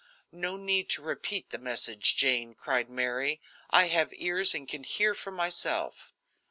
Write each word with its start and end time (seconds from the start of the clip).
"No 0.31 0.57
need 0.57 0.89
to 0.89 1.03
repeat 1.03 1.51
the 1.51 1.59
message, 1.59 2.15
Jane," 2.15 2.55
cried 2.55 2.89
Mary. 2.89 3.39
"I 3.69 3.89
have 3.89 4.11
ears 4.15 4.55
and 4.55 4.67
can 4.67 4.83
hear 4.83 5.13
for 5.13 5.29
myself." 5.29 6.11